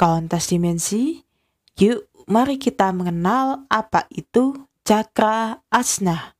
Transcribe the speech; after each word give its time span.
Kauntas 0.00 0.48
dimensi, 0.48 1.20
yuk 1.76 2.08
mari 2.24 2.56
kita 2.56 2.88
mengenal 2.88 3.68
apa 3.68 4.08
itu 4.08 4.56
cakra 4.80 5.60
asna. 5.68 6.39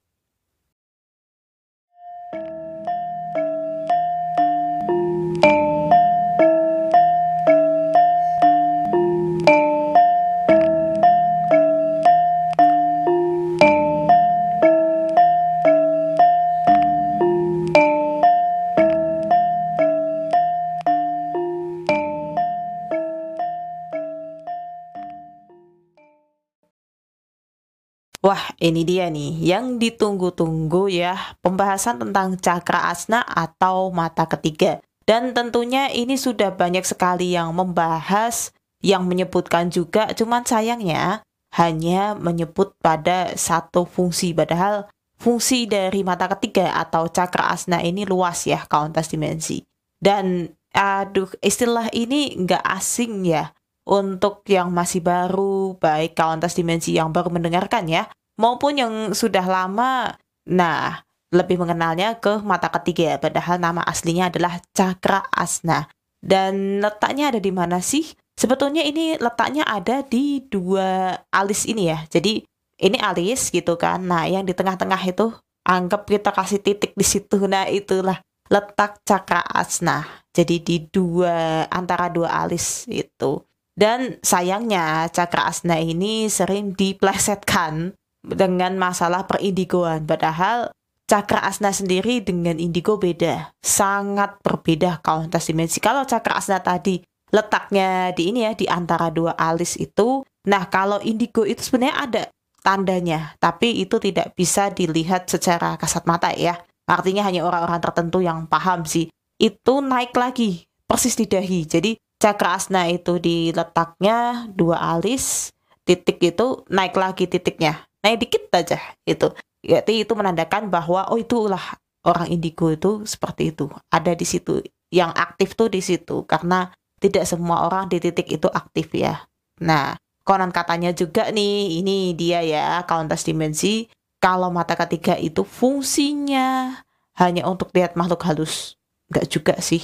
Wah, 28.20 28.52
ini 28.60 28.84
dia 28.84 29.08
nih 29.08 29.32
yang 29.40 29.80
ditunggu-tunggu 29.80 30.92
ya, 30.92 31.16
pembahasan 31.40 32.04
tentang 32.04 32.36
cakra 32.36 32.92
asna 32.92 33.24
atau 33.24 33.88
mata 33.88 34.28
ketiga. 34.28 34.84
Dan 35.08 35.32
tentunya 35.32 35.88
ini 35.88 36.20
sudah 36.20 36.52
banyak 36.52 36.84
sekali 36.84 37.32
yang 37.32 37.56
membahas, 37.56 38.52
yang 38.84 39.08
menyebutkan 39.08 39.72
juga, 39.72 40.12
cuman 40.12 40.44
sayangnya 40.44 41.24
hanya 41.56 42.12
menyebut 42.12 42.76
pada 42.84 43.32
satu 43.40 43.88
fungsi, 43.88 44.36
padahal 44.36 44.84
fungsi 45.16 45.64
dari 45.64 46.04
mata 46.04 46.28
ketiga 46.36 46.76
atau 46.76 47.08
cakra 47.08 47.56
asna 47.56 47.80
ini 47.80 48.04
luas 48.04 48.44
ya, 48.44 48.68
kauntas 48.68 49.08
dimensi. 49.08 49.64
Dan 49.96 50.52
aduh, 50.76 51.32
istilah 51.40 51.88
ini 51.96 52.36
nggak 52.36 52.68
asing 52.68 53.24
ya 53.24 53.48
untuk 53.90 54.46
yang 54.46 54.70
masih 54.70 55.02
baru, 55.02 55.74
baik 55.82 56.14
kauntas 56.14 56.54
dimensi 56.54 56.94
yang 56.94 57.10
baru 57.10 57.34
mendengarkan 57.34 57.90
ya, 57.90 58.06
maupun 58.38 58.78
yang 58.78 58.92
sudah 59.10 59.42
lama. 59.42 60.14
Nah, 60.46 61.02
lebih 61.34 61.58
mengenalnya 61.58 62.22
ke 62.22 62.38
mata 62.46 62.70
ketiga, 62.70 63.18
padahal 63.18 63.58
nama 63.58 63.82
aslinya 63.82 64.30
adalah 64.30 64.62
cakra 64.70 65.26
asna. 65.34 65.90
Dan 66.22 66.78
letaknya 66.78 67.34
ada 67.34 67.40
di 67.42 67.50
mana 67.50 67.82
sih? 67.82 68.14
Sebetulnya 68.38 68.86
ini 68.86 69.18
letaknya 69.18 69.66
ada 69.66 70.06
di 70.06 70.40
dua 70.46 71.18
alis 71.34 71.66
ini 71.66 71.90
ya. 71.90 72.06
Jadi 72.06 72.46
ini 72.80 72.96
alis 72.96 73.50
gitu 73.50 73.74
kan. 73.74 74.00
Nah, 74.06 74.24
yang 74.30 74.46
di 74.46 74.54
tengah-tengah 74.54 75.02
itu 75.04 75.34
anggap 75.66 76.06
kita 76.06 76.30
kasih 76.30 76.62
titik 76.62 76.94
di 76.94 77.04
situ. 77.04 77.36
Nah, 77.50 77.66
itulah 77.66 78.22
letak 78.48 79.02
cakra 79.02 79.42
asna. 79.50 80.06
Jadi 80.30 80.56
di 80.62 80.76
dua 80.86 81.66
antara 81.68 82.06
dua 82.06 82.46
alis 82.46 82.86
itu. 82.86 83.49
Dan 83.80 84.20
sayangnya 84.20 85.08
cakra 85.08 85.48
asna 85.48 85.80
ini 85.80 86.28
sering 86.28 86.76
diplesetkan 86.76 87.96
dengan 88.20 88.76
masalah 88.76 89.24
perindigoan. 89.24 90.04
Padahal 90.04 90.68
cakra 91.08 91.40
asna 91.48 91.72
sendiri 91.72 92.20
dengan 92.20 92.60
indigo 92.60 93.00
beda. 93.00 93.56
Sangat 93.64 94.36
berbeda 94.44 95.00
kauntas 95.00 95.48
dimensi. 95.48 95.80
Kalau 95.80 96.04
cakra 96.04 96.36
asna 96.36 96.60
tadi 96.60 97.00
letaknya 97.32 98.12
di 98.12 98.28
ini 98.28 98.44
ya, 98.44 98.52
di 98.52 98.68
antara 98.68 99.08
dua 99.08 99.32
alis 99.32 99.80
itu. 99.80 100.28
Nah, 100.44 100.68
kalau 100.68 101.00
indigo 101.00 101.48
itu 101.48 101.64
sebenarnya 101.64 101.96
ada 101.96 102.22
tandanya. 102.60 103.32
Tapi 103.40 103.80
itu 103.80 103.96
tidak 103.96 104.36
bisa 104.36 104.68
dilihat 104.68 105.24
secara 105.24 105.80
kasat 105.80 106.04
mata 106.04 106.28
ya. 106.36 106.60
Artinya 106.84 107.24
hanya 107.24 107.48
orang-orang 107.48 107.80
tertentu 107.80 108.20
yang 108.20 108.44
paham 108.44 108.84
sih. 108.84 109.08
Itu 109.40 109.80
naik 109.80 110.12
lagi, 110.12 110.68
persis 110.84 111.16
di 111.16 111.24
dahi. 111.24 111.64
Jadi 111.64 111.96
cakra 112.20 112.60
asna 112.60 112.86
itu 112.92 113.16
di 113.16 113.50
letaknya 113.50 114.46
dua 114.52 114.76
alis, 114.94 115.50
titik 115.88 116.20
itu 116.20 116.62
naik 116.68 116.94
lagi 116.94 117.24
titiknya, 117.24 117.88
naik 118.04 118.28
dikit 118.28 118.52
aja 118.52 118.78
itu. 119.08 119.32
Jadi 119.64 120.04
itu 120.04 120.12
menandakan 120.12 120.68
bahwa 120.68 121.08
oh 121.08 121.16
itulah 121.16 121.80
orang 122.04 122.28
indigo 122.28 122.68
itu 122.68 123.08
seperti 123.08 123.56
itu, 123.56 123.72
ada 123.88 124.12
di 124.12 124.28
situ. 124.28 124.60
Yang 124.92 125.12
aktif 125.16 125.48
tuh 125.56 125.68
di 125.72 125.80
situ 125.80 126.28
karena 126.28 126.68
tidak 127.00 127.24
semua 127.24 127.64
orang 127.64 127.88
di 127.88 127.96
titik 127.98 128.28
itu 128.28 128.48
aktif 128.52 128.92
ya. 128.92 129.24
Nah, 129.64 129.96
konon 130.24 130.52
katanya 130.52 130.92
juga 130.92 131.32
nih, 131.32 131.80
ini 131.80 132.12
dia 132.12 132.44
ya, 132.44 132.84
kauntas 132.84 133.24
dimensi. 133.24 133.88
Kalau 134.20 134.52
mata 134.52 134.76
ketiga 134.76 135.16
itu 135.16 135.48
fungsinya 135.48 136.76
hanya 137.16 137.48
untuk 137.48 137.72
lihat 137.72 137.96
makhluk 137.96 138.20
halus. 138.28 138.76
Enggak 139.08 139.26
juga 139.32 139.54
sih 139.64 139.80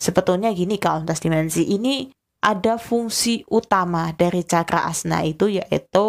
Sebetulnya 0.00 0.48
gini 0.56 0.80
kauntas 0.80 1.20
dimensi 1.20 1.68
ini 1.68 2.08
ada 2.40 2.80
fungsi 2.80 3.44
utama 3.52 4.16
dari 4.16 4.40
cakra 4.40 4.88
asna 4.88 5.20
itu 5.28 5.60
yaitu 5.60 6.08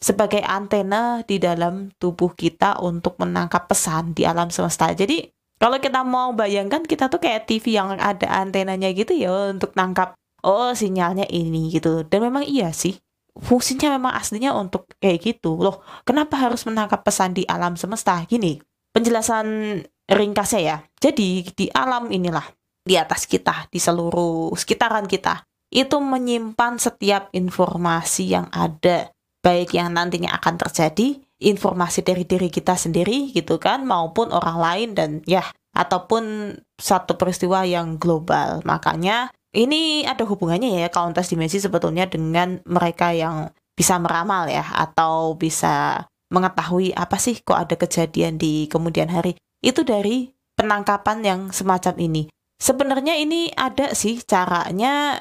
sebagai 0.00 0.40
antena 0.42 1.20
di 1.22 1.36
dalam 1.36 1.92
tubuh 2.00 2.32
kita 2.32 2.80
untuk 2.80 3.20
menangkap 3.20 3.68
pesan 3.68 4.16
di 4.16 4.24
alam 4.24 4.48
semesta. 4.48 4.90
Jadi 4.96 5.28
kalau 5.60 5.78
kita 5.78 6.02
mau 6.02 6.32
bayangkan 6.34 6.82
kita 6.82 7.06
tuh 7.06 7.22
kayak 7.22 7.46
TV 7.46 7.78
yang 7.78 7.94
ada 8.00 8.26
antenanya 8.32 8.90
gitu 8.90 9.14
ya 9.14 9.54
untuk 9.54 9.76
nangkap 9.76 10.16
oh 10.42 10.72
sinyalnya 10.72 11.28
ini 11.28 11.70
gitu. 11.70 12.02
Dan 12.08 12.26
memang 12.26 12.42
iya 12.48 12.72
sih 12.72 12.96
fungsinya 13.38 13.96
memang 13.96 14.12
aslinya 14.16 14.56
untuk 14.56 14.88
kayak 14.98 15.22
gitu 15.22 15.60
loh. 15.60 15.84
Kenapa 16.02 16.40
harus 16.40 16.64
menangkap 16.66 17.04
pesan 17.04 17.36
di 17.36 17.46
alam 17.46 17.78
semesta? 17.78 18.24
Gini, 18.26 18.58
penjelasan 18.90 19.78
ringkasnya 20.10 20.60
ya. 20.60 20.76
Jadi 20.98 21.46
di 21.54 21.66
alam 21.72 22.10
inilah 22.10 22.44
di 22.82 22.98
atas 22.98 23.30
kita, 23.30 23.70
di 23.70 23.78
seluruh 23.78 24.52
sekitaran 24.58 25.06
kita, 25.06 25.46
itu 25.72 25.96
menyimpan 26.02 26.76
setiap 26.76 27.32
informasi 27.32 28.34
yang 28.36 28.46
ada, 28.52 29.08
baik 29.40 29.72
yang 29.72 29.94
nantinya 29.94 30.36
akan 30.36 30.60
terjadi, 30.60 31.16
informasi 31.42 32.04
dari 32.04 32.28
diri 32.28 32.52
kita 32.52 32.76
sendiri 32.76 33.32
gitu 33.32 33.56
kan, 33.56 33.86
maupun 33.86 34.30
orang 34.30 34.58
lain 34.58 34.88
dan 34.92 35.10
ya, 35.24 35.42
ataupun 35.72 36.54
satu 36.76 37.16
peristiwa 37.16 37.64
yang 37.64 37.96
global. 37.96 38.60
Makanya 38.68 39.32
ini 39.56 40.04
ada 40.04 40.28
hubungannya 40.28 40.84
ya 40.84 40.88
kauntas 40.92 41.32
dimensi 41.32 41.58
sebetulnya 41.58 42.04
dengan 42.06 42.60
mereka 42.68 43.16
yang 43.16 43.48
bisa 43.72 43.96
meramal 43.96 44.50
ya, 44.52 44.66
atau 44.76 45.34
bisa 45.38 46.04
mengetahui 46.32 46.96
apa 46.96 47.20
sih 47.20 47.40
kok 47.40 47.56
ada 47.56 47.74
kejadian 47.76 48.36
di 48.36 48.68
kemudian 48.68 49.08
hari. 49.08 49.36
Itu 49.64 49.84
dari 49.84 50.32
penangkapan 50.56 51.18
yang 51.24 51.40
semacam 51.52 51.96
ini. 51.96 52.22
Sebenarnya 52.62 53.18
ini 53.18 53.50
ada 53.58 53.90
sih 53.90 54.22
caranya 54.22 55.18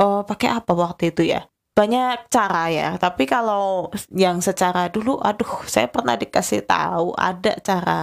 oh, 0.00 0.24
pakai 0.24 0.48
apa 0.48 0.72
waktu 0.72 1.12
itu 1.12 1.28
ya? 1.28 1.44
Banyak 1.76 2.32
cara 2.32 2.72
ya, 2.72 2.96
tapi 2.96 3.28
kalau 3.28 3.92
yang 4.16 4.40
secara 4.40 4.88
dulu 4.88 5.20
aduh 5.20 5.60
saya 5.68 5.92
pernah 5.92 6.16
dikasih 6.16 6.64
tahu 6.64 7.12
ada 7.20 7.52
cara 7.60 8.00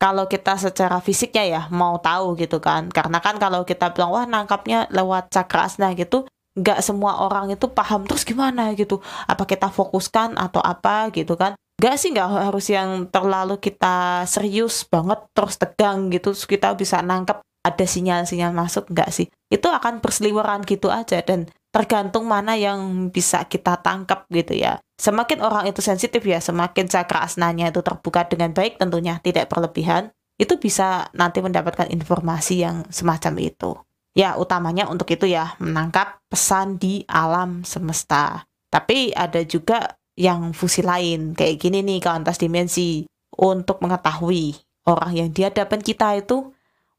kalau 0.00 0.24
kita 0.24 0.56
secara 0.56 1.04
fisiknya 1.04 1.44
ya 1.44 1.62
mau 1.68 2.00
tahu 2.00 2.32
gitu 2.40 2.64
kan. 2.64 2.88
Karena 2.88 3.20
kan 3.20 3.36
kalau 3.36 3.68
kita 3.68 3.92
bilang 3.92 4.16
wah 4.16 4.24
nangkapnya 4.24 4.88
lewat 4.88 5.28
cakra 5.28 5.68
asna 5.68 5.92
gitu, 5.92 6.24
nggak 6.56 6.80
semua 6.80 7.20
orang 7.20 7.52
itu 7.52 7.68
paham 7.68 8.08
terus 8.08 8.24
gimana 8.24 8.72
gitu. 8.72 9.04
Apa 9.28 9.44
kita 9.44 9.68
fokuskan 9.68 10.40
atau 10.40 10.64
apa 10.64 11.12
gitu 11.12 11.36
kan? 11.36 11.60
Gak 11.78 11.94
sih 11.94 12.10
nggak 12.10 12.50
harus 12.50 12.66
yang 12.74 13.06
terlalu 13.06 13.54
kita 13.62 14.26
serius 14.26 14.82
banget 14.82 15.22
terus 15.30 15.54
tegang 15.62 16.10
gitu 16.10 16.34
terus 16.34 16.42
kita 16.50 16.74
bisa 16.74 16.98
nangkep 16.98 17.38
ada 17.68 17.84
sinyal-sinyal 17.84 18.56
masuk 18.56 18.88
enggak 18.92 19.12
sih? 19.12 19.26
Itu 19.52 19.68
akan 19.68 20.00
berseliweran 20.00 20.64
gitu 20.64 20.88
aja 20.88 21.20
dan 21.20 21.48
tergantung 21.68 22.24
mana 22.24 22.56
yang 22.56 23.12
bisa 23.12 23.44
kita 23.44 23.78
tangkap 23.84 24.24
gitu 24.32 24.56
ya. 24.56 24.80
Semakin 24.98 25.44
orang 25.44 25.68
itu 25.70 25.78
sensitif 25.84 26.24
ya 26.24 26.42
semakin 26.42 26.88
cakra 26.90 27.22
asnanya 27.22 27.70
itu 27.70 27.84
terbuka 27.84 28.26
dengan 28.26 28.50
baik 28.50 28.80
tentunya 28.82 29.20
tidak 29.22 29.46
berlebihan 29.46 30.10
itu 30.38 30.54
bisa 30.56 31.10
nanti 31.18 31.42
mendapatkan 31.42 31.90
informasi 31.90 32.62
yang 32.62 32.86
semacam 32.88 33.34
itu. 33.42 33.74
Ya 34.14 34.34
utamanya 34.38 34.86
untuk 34.90 35.10
itu 35.10 35.26
ya 35.26 35.54
menangkap 35.62 36.22
pesan 36.30 36.78
di 36.78 37.02
alam 37.06 37.66
semesta. 37.66 38.46
Tapi 38.70 39.14
ada 39.14 39.42
juga 39.46 39.98
yang 40.18 40.50
fungsi 40.50 40.82
lain 40.82 41.34
kayak 41.34 41.58
gini 41.62 41.82
nih 41.82 42.02
kauntas 42.02 42.38
dimensi. 42.38 43.04
Untuk 43.38 43.78
mengetahui 43.78 44.58
orang 44.90 45.12
yang 45.14 45.28
di 45.30 45.46
hadapan 45.46 45.78
kita 45.78 46.18
itu 46.18 46.50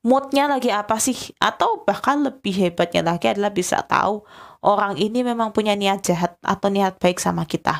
moodnya 0.05 0.47
lagi 0.47 0.69
apa 0.71 0.97
sih? 0.97 1.33
Atau 1.39 1.83
bahkan 1.83 2.23
lebih 2.23 2.55
hebatnya 2.55 3.03
lagi 3.03 3.31
adalah 3.31 3.51
bisa 3.53 3.83
tahu 3.83 4.23
orang 4.63 4.99
ini 4.99 5.23
memang 5.23 5.55
punya 5.55 5.75
niat 5.75 6.03
jahat 6.03 6.35
atau 6.43 6.67
niat 6.67 6.99
baik 6.99 7.19
sama 7.19 7.47
kita 7.47 7.79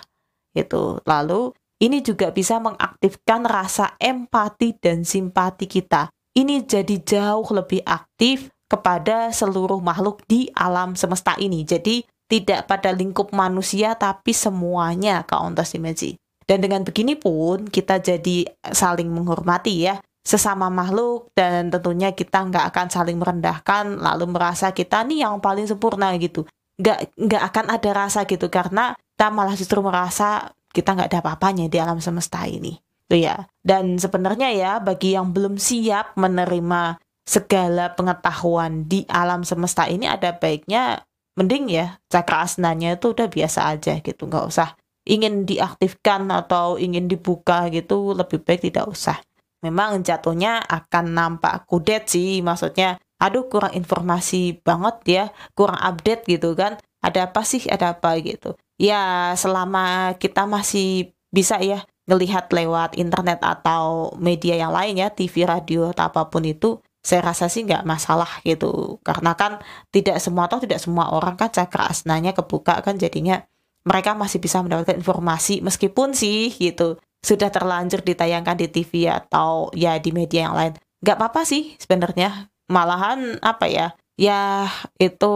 itu 0.56 0.98
lalu 1.06 1.54
ini 1.80 2.04
juga 2.04 2.36
bisa 2.36 2.60
mengaktifkan 2.60 3.48
rasa 3.48 3.96
empati 3.96 4.76
dan 4.76 5.08
simpati 5.08 5.64
kita. 5.64 6.12
Ini 6.36 6.68
jadi 6.68 6.96
jauh 7.00 7.48
lebih 7.56 7.88
aktif 7.88 8.52
kepada 8.68 9.32
seluruh 9.32 9.80
makhluk 9.80 10.22
di 10.28 10.52
alam 10.52 11.00
semesta 11.00 11.40
ini. 11.40 11.64
Jadi 11.64 12.04
tidak 12.28 12.68
pada 12.68 12.92
lingkup 12.92 13.32
manusia 13.32 13.96
tapi 13.96 14.36
semuanya 14.36 15.24
ke 15.24 15.40
ontas 15.40 15.72
dimensi. 15.72 16.20
Dan 16.44 16.60
dengan 16.60 16.84
begini 16.84 17.16
pun 17.16 17.72
kita 17.72 18.04
jadi 18.04 18.44
saling 18.60 19.08
menghormati 19.08 19.88
ya 19.88 20.04
sesama 20.24 20.68
makhluk 20.68 21.32
dan 21.34 21.72
tentunya 21.72 22.12
kita 22.14 22.44
nggak 22.46 22.66
akan 22.74 22.88
saling 22.92 23.18
merendahkan 23.18 23.98
lalu 23.98 24.30
merasa 24.30 24.76
kita 24.76 25.02
nih 25.08 25.26
yang 25.26 25.40
paling 25.40 25.66
sempurna 25.66 26.14
gitu. 26.20 26.46
Nggak 26.80 27.16
nggak 27.16 27.44
akan 27.52 27.66
ada 27.74 27.90
rasa 27.96 28.24
gitu 28.28 28.48
karena 28.52 28.96
kita 28.96 29.28
malah 29.32 29.56
justru 29.56 29.80
merasa 29.84 30.54
kita 30.72 30.96
nggak 30.96 31.10
ada 31.12 31.20
apa-apanya 31.26 31.66
di 31.68 31.78
alam 31.82 32.00
semesta 32.00 32.46
ini. 32.46 32.78
Tuh 33.10 33.20
ya. 33.20 33.50
Dan 33.60 33.98
sebenarnya 33.98 34.54
ya 34.54 34.72
bagi 34.78 35.18
yang 35.18 35.34
belum 35.34 35.58
siap 35.58 36.14
menerima 36.14 37.02
segala 37.26 37.94
pengetahuan 37.94 38.86
di 38.86 39.06
alam 39.10 39.42
semesta 39.46 39.86
ini 39.90 40.06
ada 40.06 40.34
baiknya 40.34 41.06
mending 41.38 41.70
ya 41.70 42.02
cakra 42.10 42.46
asnanya 42.46 42.98
itu 42.98 43.18
udah 43.18 43.28
biasa 43.28 43.76
aja 43.76 43.98
gitu. 43.98 44.30
Nggak 44.30 44.46
usah 44.46 44.70
ingin 45.10 45.50
diaktifkan 45.50 46.30
atau 46.30 46.78
ingin 46.78 47.10
dibuka 47.10 47.66
gitu 47.74 48.14
lebih 48.14 48.46
baik 48.46 48.70
tidak 48.70 48.86
usah 48.94 49.18
memang 49.66 50.04
jatuhnya 50.04 50.64
akan 50.64 51.06
nampak 51.12 51.68
kudet 51.68 52.08
sih 52.08 52.40
maksudnya 52.40 53.00
aduh 53.20 53.52
kurang 53.52 53.76
informasi 53.76 54.64
banget 54.64 54.96
ya 55.06 55.26
kurang 55.54 55.78
update 55.78 56.26
gitu 56.26 56.56
kan. 56.56 56.80
Ada 57.00 57.32
apa 57.32 57.48
sih? 57.48 57.64
Ada 57.68 57.96
apa? 57.96 58.20
gitu. 58.20 58.56
Ya 58.80 59.32
selama 59.36 60.16
kita 60.20 60.44
masih 60.48 61.16
bisa 61.32 61.60
ya 61.64 61.84
ngelihat 62.10 62.50
lewat 62.52 62.98
internet 62.98 63.40
atau 63.44 64.16
media 64.18 64.58
yang 64.58 64.74
lain 64.74 64.98
ya 64.98 65.08
TV 65.14 65.46
radio 65.46 65.92
atau 65.94 66.10
apa 66.10 66.28
pun 66.32 66.42
itu 66.44 66.82
saya 67.00 67.22
rasa 67.32 67.48
sih 67.48 67.64
nggak 67.68 67.84
masalah 67.88 68.28
gitu. 68.44 69.00
Karena 69.04 69.36
kan 69.36 69.60
tidak 69.96 70.20
semua 70.24 70.48
atau 70.52 70.60
tidak 70.60 70.80
semua 70.84 71.12
orang 71.12 71.36
kan 71.40 71.52
cakra 71.52 71.92
asnanya 71.92 72.32
kebuka 72.36 72.84
kan 72.84 72.96
jadinya 73.00 73.44
mereka 73.88 74.12
masih 74.16 74.44
bisa 74.44 74.60
mendapatkan 74.60 75.00
informasi 75.00 75.64
meskipun 75.64 76.12
sih 76.12 76.52
gitu 76.52 77.00
sudah 77.20 77.52
terlanjur 77.52 78.02
ditayangkan 78.02 78.56
di 78.56 78.68
TV 78.72 79.12
atau 79.12 79.70
ya 79.76 80.00
di 80.00 80.16
media 80.16 80.50
yang 80.50 80.56
lain 80.56 80.74
nggak 81.04 81.16
apa-apa 81.20 81.44
sih 81.44 81.76
sebenarnya 81.80 82.52
malahan 82.72 83.40
apa 83.44 83.66
ya 83.68 83.88
ya 84.16 84.68
itu 85.00 85.34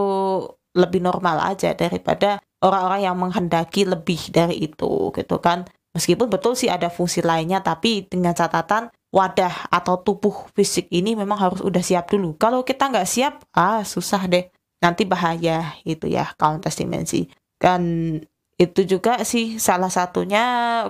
lebih 0.73 1.03
normal 1.03 1.53
aja 1.53 1.75
daripada 1.75 2.39
orang-orang 2.63 3.01
yang 3.05 3.15
menghendaki 3.19 3.83
lebih 3.83 4.31
dari 4.31 4.67
itu 4.67 5.11
gitu 5.11 5.37
kan 5.43 5.67
Meskipun 5.93 6.25
betul 6.25 6.57
sih 6.57 6.73
ada 6.73 6.89
fungsi 6.89 7.21
lainnya, 7.21 7.61
tapi 7.61 8.09
dengan 8.09 8.33
catatan 8.33 8.89
wadah 9.13 9.69
atau 9.69 10.01
tubuh 10.01 10.49
fisik 10.57 10.89
ini 10.89 11.13
memang 11.13 11.37
harus 11.37 11.61
udah 11.61 11.85
siap 11.85 12.09
dulu. 12.09 12.33
Kalau 12.41 12.65
kita 12.65 12.89
nggak 12.89 13.05
siap, 13.05 13.45
ah 13.53 13.85
susah 13.85 14.25
deh. 14.25 14.49
Nanti 14.81 15.05
bahaya 15.05 15.77
itu 15.85 16.09
ya 16.09 16.33
countess 16.33 16.81
dimensi. 16.81 17.29
Dan 17.61 18.17
itu 18.63 18.81
juga 18.87 19.19
sih 19.27 19.59
salah 19.59 19.91
satunya 19.91 20.43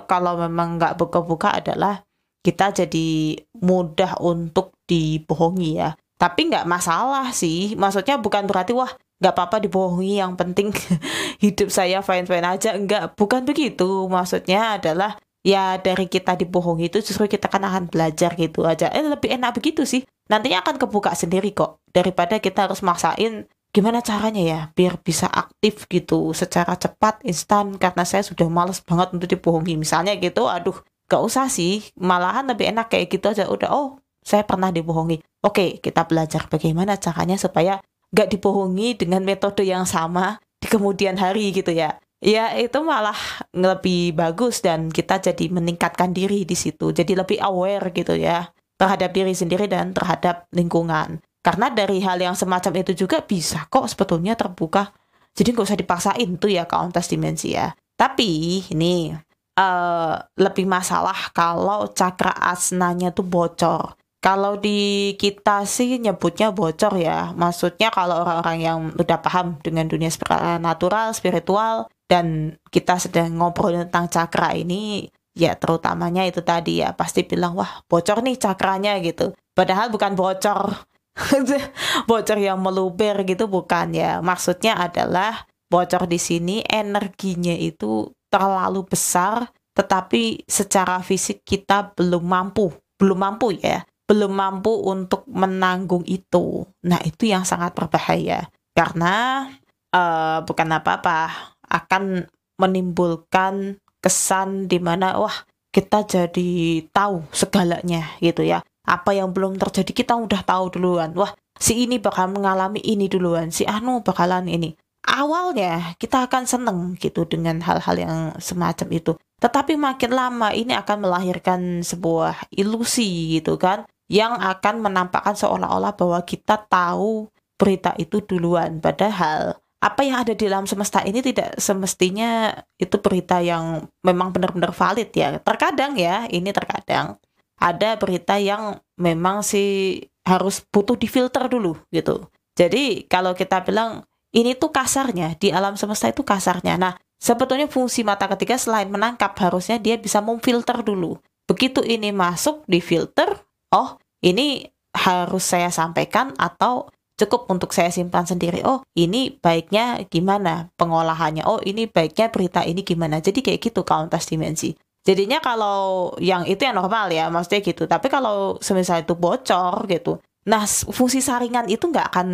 kalau 0.06 0.38
memang 0.38 0.78
nggak 0.78 0.94
buka-buka 0.94 1.58
adalah 1.58 2.06
kita 2.44 2.70
jadi 2.84 3.40
mudah 3.58 4.20
untuk 4.22 4.76
dibohongi 4.86 5.80
ya. 5.80 5.98
Tapi 6.14 6.52
nggak 6.52 6.68
masalah 6.70 7.34
sih. 7.34 7.74
Maksudnya 7.74 8.20
bukan 8.22 8.46
berarti 8.46 8.76
wah 8.76 8.92
nggak 9.18 9.34
apa-apa 9.34 9.56
dibohongi 9.64 10.20
yang 10.20 10.36
penting 10.36 10.68
hidup 11.44 11.72
saya 11.72 12.04
fine 12.04 12.28
fine 12.28 12.44
aja 12.44 12.76
enggak 12.76 13.14
bukan 13.16 13.46
begitu 13.46 14.10
maksudnya 14.10 14.76
adalah 14.76 15.16
ya 15.40 15.78
dari 15.78 16.10
kita 16.10 16.34
dibohongi 16.34 16.92
itu 16.92 16.98
justru 17.00 17.30
kita 17.30 17.46
kan 17.46 17.62
akan 17.64 17.88
belajar 17.88 18.34
gitu 18.34 18.66
aja 18.66 18.90
eh 18.90 19.00
lebih 19.00 19.32
enak 19.38 19.56
begitu 19.56 19.86
sih 19.86 20.02
nantinya 20.26 20.66
akan 20.66 20.76
kebuka 20.76 21.14
sendiri 21.14 21.54
kok 21.54 21.80
daripada 21.94 22.36
kita 22.42 22.68
harus 22.68 22.82
maksain 22.82 23.46
gimana 23.74 23.98
caranya 24.06 24.42
ya 24.46 24.60
biar 24.70 25.02
bisa 25.02 25.26
aktif 25.26 25.90
gitu 25.90 26.30
secara 26.30 26.78
cepat 26.78 27.18
instan 27.26 27.74
karena 27.74 28.06
saya 28.06 28.22
sudah 28.22 28.46
males 28.46 28.78
banget 28.78 29.10
untuk 29.10 29.26
dibohongi. 29.26 29.74
Misalnya 29.74 30.14
gitu 30.14 30.46
aduh 30.46 30.78
gak 31.10 31.18
usah 31.18 31.50
sih. 31.50 31.82
Malahan 31.98 32.46
lebih 32.46 32.70
enak 32.70 32.86
kayak 32.94 33.10
gitu 33.10 33.34
aja. 33.34 33.50
Udah 33.50 33.74
oh 33.74 33.98
saya 34.22 34.46
pernah 34.46 34.70
dibohongi. 34.70 35.18
Oke 35.42 35.82
kita 35.82 36.06
belajar 36.06 36.46
bagaimana 36.46 36.94
caranya 37.02 37.34
supaya 37.34 37.82
gak 38.14 38.30
dibohongi 38.30 38.94
dengan 38.94 39.26
metode 39.26 39.66
yang 39.66 39.82
sama 39.90 40.38
di 40.62 40.70
kemudian 40.70 41.18
hari 41.18 41.50
gitu 41.50 41.74
ya. 41.74 41.98
Ya 42.22 42.54
itu 42.54 42.78
malah 42.80 43.18
lebih 43.52 44.14
bagus 44.14 44.62
dan 44.62 44.88
kita 44.88 45.18
jadi 45.18 45.50
meningkatkan 45.50 46.14
diri 46.14 46.46
di 46.46 46.54
situ. 46.54 46.94
Jadi 46.94 47.18
lebih 47.18 47.42
aware 47.42 47.90
gitu 47.90 48.14
ya 48.14 48.54
terhadap 48.78 49.10
diri 49.10 49.34
sendiri 49.34 49.66
dan 49.66 49.90
terhadap 49.90 50.46
lingkungan 50.54 51.18
karena 51.44 51.68
dari 51.68 52.00
hal 52.00 52.16
yang 52.16 52.32
semacam 52.32 52.80
itu 52.80 53.04
juga 53.04 53.20
bisa 53.20 53.68
kok 53.68 53.84
sebetulnya 53.84 54.32
terbuka 54.32 54.96
jadi 55.36 55.52
nggak 55.52 55.66
usah 55.68 55.78
dipaksain 55.78 56.30
tuh 56.40 56.48
ya 56.48 56.64
kauntas 56.64 57.12
dimensi 57.12 57.52
ya 57.52 57.76
tapi 57.94 58.64
ini 58.72 59.12
uh, 59.60 60.16
lebih 60.40 60.64
masalah 60.64 61.30
kalau 61.36 61.92
cakra 61.92 62.32
asnanya 62.32 63.12
tuh 63.12 63.28
bocor 63.28 63.94
kalau 64.24 64.56
di 64.56 65.12
kita 65.20 65.68
sih 65.68 66.00
nyebutnya 66.00 66.48
bocor 66.48 66.96
ya. 66.96 67.36
Maksudnya 67.36 67.92
kalau 67.92 68.24
orang-orang 68.24 68.58
yang 68.64 68.78
udah 68.96 69.20
paham 69.20 69.60
dengan 69.60 69.84
dunia 69.84 70.08
natural, 70.56 71.12
spiritual, 71.12 71.92
dan 72.08 72.56
kita 72.72 72.96
sedang 72.96 73.36
ngobrol 73.36 73.76
tentang 73.84 74.08
cakra 74.08 74.56
ini, 74.56 75.12
ya 75.36 75.52
terutamanya 75.60 76.24
itu 76.24 76.40
tadi 76.40 76.80
ya, 76.80 76.96
pasti 76.96 77.28
bilang, 77.28 77.52
wah 77.52 77.84
bocor 77.84 78.24
nih 78.24 78.40
cakranya 78.40 78.96
gitu. 79.04 79.36
Padahal 79.52 79.92
bukan 79.92 80.16
bocor. 80.16 80.88
bocor 82.10 82.38
yang 82.38 82.58
meluber 82.60 83.22
gitu 83.22 83.46
bukan 83.46 83.94
ya. 83.94 84.18
Maksudnya 84.20 84.78
adalah 84.78 85.46
bocor 85.70 86.10
di 86.10 86.18
sini 86.18 86.62
energinya 86.66 87.54
itu 87.54 88.10
terlalu 88.30 88.86
besar, 88.86 89.46
tetapi 89.74 90.42
secara 90.46 90.98
fisik 91.00 91.46
kita 91.46 91.94
belum 91.94 92.24
mampu. 92.26 92.74
Belum 92.98 93.18
mampu 93.18 93.54
ya 93.58 93.82
belum 94.04 94.36
mampu 94.36 94.72
untuk 94.84 95.24
menanggung 95.28 96.04
itu. 96.04 96.68
Nah, 96.84 97.00
itu 97.04 97.28
yang 97.32 97.48
sangat 97.48 97.72
berbahaya 97.72 98.52
karena 98.76 99.48
uh, 99.94 100.44
bukan 100.44 100.68
apa-apa 100.76 101.32
akan 101.64 102.28
menimbulkan 102.60 103.80
kesan 104.04 104.68
di 104.68 104.76
mana 104.78 105.16
wah 105.16 105.48
kita 105.72 106.04
jadi 106.04 106.84
tahu 106.92 107.24
segalanya 107.32 108.14
gitu 108.20 108.44
ya. 108.44 108.60
Apa 108.84 109.16
yang 109.16 109.32
belum 109.32 109.56
terjadi 109.56 109.92
kita 109.92 110.14
udah 110.16 110.44
tahu 110.44 110.76
duluan. 110.76 111.16
Wah, 111.16 111.32
si 111.56 111.88
ini 111.88 111.96
bakal 111.96 112.28
mengalami 112.30 112.80
ini 112.84 113.08
duluan, 113.08 113.48
si 113.48 113.64
anu 113.64 114.04
bakalan 114.04 114.48
ini. 114.48 114.76
Awalnya 115.04 115.96
kita 116.00 116.24
akan 116.28 116.48
seneng 116.48 116.78
gitu 116.96 117.28
dengan 117.28 117.60
hal-hal 117.60 117.96
yang 117.96 118.16
semacam 118.40 118.88
itu. 118.92 119.12
Tetapi 119.40 119.76
makin 119.76 120.16
lama 120.16 120.48
ini 120.56 120.72
akan 120.72 121.04
melahirkan 121.04 121.84
sebuah 121.84 122.48
ilusi 122.56 123.36
gitu 123.36 123.60
kan 123.60 123.84
yang 124.08 124.36
akan 124.36 124.80
menampakkan 124.80 125.36
seolah-olah 125.36 125.92
bahwa 125.96 126.20
kita 126.24 126.56
tahu 126.68 127.28
berita 127.60 127.92
itu 128.00 128.24
duluan. 128.24 128.80
Padahal 128.80 129.60
apa 129.84 130.00
yang 130.00 130.24
ada 130.24 130.32
di 130.32 130.48
dalam 130.48 130.64
semesta 130.64 131.04
ini 131.04 131.20
tidak 131.20 131.60
semestinya 131.60 132.56
itu 132.80 132.96
berita 133.04 133.44
yang 133.44 133.84
memang 134.00 134.32
benar-benar 134.32 134.72
valid 134.72 135.12
ya. 135.12 135.36
Terkadang 135.36 136.00
ya, 136.00 136.24
ini 136.32 136.48
terkadang 136.48 137.20
ada 137.60 137.96
berita 138.00 138.40
yang 138.40 138.80
memang 139.00 139.42
sih 139.44 140.00
harus 140.24 140.64
butuh 140.72 140.96
difilter 140.96 141.46
dulu 141.46 141.76
gitu. 141.92 142.28
Jadi 142.54 143.04
kalau 143.10 143.34
kita 143.34 143.66
bilang 143.66 144.06
ini 144.34 144.54
tuh 144.58 144.74
kasarnya 144.74 145.38
di 145.38 145.54
alam 145.54 145.78
semesta 145.78 146.10
itu 146.10 146.26
kasarnya. 146.26 146.74
Nah, 146.78 146.94
sebetulnya 147.18 147.70
fungsi 147.70 148.02
mata 148.02 148.26
ketiga 148.30 148.58
selain 148.58 148.90
menangkap 148.90 149.34
harusnya 149.38 149.78
dia 149.78 149.98
bisa 149.98 150.18
memfilter 150.18 150.82
dulu. 150.82 151.18
Begitu 151.44 151.84
ini 151.84 152.10
masuk 152.10 152.64
di 152.64 152.80
filter, 152.80 153.36
oh 153.74 154.00
ini 154.24 154.64
harus 154.94 155.44
saya 155.44 155.68
sampaikan 155.68 156.32
atau 156.40 156.88
cukup 157.14 157.46
untuk 157.50 157.70
saya 157.70 157.90
simpan 157.94 158.26
sendiri. 158.26 158.62
Oh, 158.66 158.82
ini 158.98 159.34
baiknya 159.38 160.02
gimana 160.10 160.70
pengolahannya? 160.74 161.46
Oh, 161.46 161.62
ini 161.62 161.86
baiknya 161.86 162.30
berita 162.30 162.66
ini 162.66 162.82
gimana? 162.82 163.22
Jadi 163.22 163.42
kayak 163.42 163.60
gitu 163.60 163.86
kauntas 163.86 164.26
dimensi. 164.26 164.74
Jadinya 165.04 165.38
kalau 165.44 166.12
yang 166.16 166.48
itu 166.48 166.64
yang 166.64 166.80
normal 166.80 167.12
ya, 167.12 167.28
maksudnya 167.28 167.60
gitu. 167.60 167.84
Tapi 167.84 168.08
kalau 168.08 168.56
semisal 168.64 169.04
itu 169.04 169.12
bocor 169.12 169.84
gitu, 169.86 170.16
nah 170.48 170.64
fungsi 170.68 171.20
saringan 171.20 171.68
itu 171.68 171.84
nggak 171.92 172.08
akan 172.12 172.28